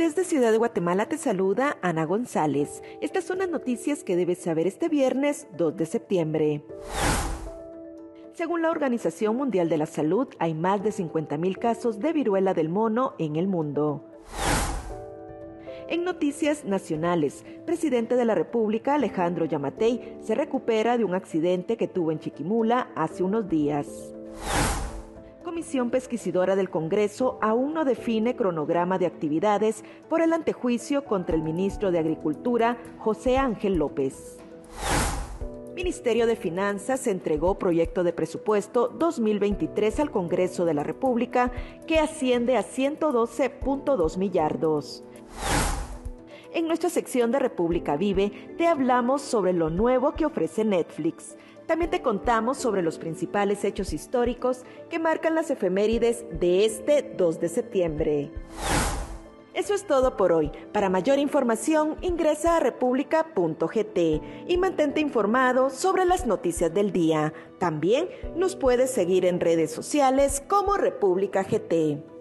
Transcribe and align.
Desde 0.00 0.24
Ciudad 0.24 0.50
de 0.50 0.56
Guatemala 0.56 1.04
te 1.10 1.18
saluda 1.18 1.76
Ana 1.82 2.06
González. 2.06 2.82
Estas 3.02 3.22
son 3.22 3.36
las 3.36 3.50
noticias 3.50 4.02
que 4.02 4.16
debes 4.16 4.38
saber 4.38 4.66
este 4.66 4.88
viernes 4.88 5.46
2 5.58 5.76
de 5.76 5.84
septiembre. 5.84 6.64
Según 8.32 8.62
la 8.62 8.70
Organización 8.70 9.36
Mundial 9.36 9.68
de 9.68 9.76
la 9.76 9.84
Salud, 9.84 10.26
hay 10.38 10.54
más 10.54 10.82
de 10.82 10.88
50.000 10.88 11.58
casos 11.58 11.98
de 11.98 12.14
viruela 12.14 12.54
del 12.54 12.70
mono 12.70 13.12
en 13.18 13.36
el 13.36 13.46
mundo. 13.46 14.02
En 15.86 16.02
noticias 16.02 16.64
nacionales, 16.64 17.44
presidente 17.66 18.16
de 18.16 18.24
la 18.24 18.34
República 18.34 18.94
Alejandro 18.94 19.44
Yamatei 19.44 20.16
se 20.22 20.34
recupera 20.34 20.96
de 20.96 21.04
un 21.04 21.14
accidente 21.14 21.76
que 21.76 21.88
tuvo 21.88 22.10
en 22.10 22.20
Chiquimula 22.20 22.90
hace 22.94 23.22
unos 23.22 23.50
días. 23.50 24.14
Comisión 25.50 25.90
Pesquisidora 25.90 26.54
del 26.54 26.70
Congreso 26.70 27.36
aún 27.42 27.74
no 27.74 27.84
define 27.84 28.36
cronograma 28.36 29.00
de 29.00 29.06
actividades 29.06 29.82
por 30.08 30.20
el 30.20 30.32
antejuicio 30.32 31.04
contra 31.04 31.34
el 31.34 31.42
ministro 31.42 31.90
de 31.90 31.98
Agricultura, 31.98 32.78
José 32.98 33.36
Ángel 33.36 33.74
López. 33.74 34.38
Ministerio 35.74 36.28
de 36.28 36.36
Finanzas 36.36 37.08
entregó 37.08 37.58
proyecto 37.58 38.04
de 38.04 38.12
presupuesto 38.12 38.86
2023 38.96 39.98
al 39.98 40.12
Congreso 40.12 40.64
de 40.64 40.74
la 40.74 40.84
República 40.84 41.50
que 41.84 41.98
asciende 41.98 42.56
a 42.56 42.62
112.2 42.62 44.18
millardos. 44.18 45.02
En 46.60 46.68
nuestra 46.68 46.90
sección 46.90 47.32
de 47.32 47.38
República 47.38 47.96
Vive 47.96 48.54
te 48.58 48.66
hablamos 48.66 49.22
sobre 49.22 49.54
lo 49.54 49.70
nuevo 49.70 50.12
que 50.12 50.26
ofrece 50.26 50.62
Netflix. 50.62 51.34
También 51.66 51.90
te 51.90 52.02
contamos 52.02 52.58
sobre 52.58 52.82
los 52.82 52.98
principales 52.98 53.64
hechos 53.64 53.94
históricos 53.94 54.64
que 54.90 54.98
marcan 54.98 55.34
las 55.34 55.50
efemérides 55.50 56.26
de 56.38 56.66
este 56.66 57.14
2 57.16 57.40
de 57.40 57.48
septiembre. 57.48 58.30
Eso 59.54 59.72
es 59.72 59.86
todo 59.86 60.18
por 60.18 60.32
hoy. 60.32 60.52
Para 60.70 60.90
mayor 60.90 61.18
información 61.18 61.96
ingresa 62.02 62.58
a 62.58 62.60
república.gt 62.60 63.98
y 64.46 64.58
mantente 64.58 65.00
informado 65.00 65.70
sobre 65.70 66.04
las 66.04 66.26
noticias 66.26 66.74
del 66.74 66.92
día. 66.92 67.32
También 67.58 68.06
nos 68.36 68.54
puedes 68.54 68.90
seguir 68.90 69.24
en 69.24 69.40
redes 69.40 69.70
sociales 69.70 70.42
como 70.46 70.76
República 70.76 71.42
GT. 71.42 72.19